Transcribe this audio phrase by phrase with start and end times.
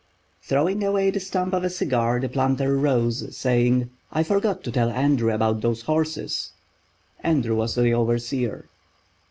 [0.41, 4.89] Throwing away the stump of a cigar, the planter rose, saying: "I forgot to tell
[4.89, 6.53] Andrew about those horses."
[7.21, 8.65] Andrew was the overseer.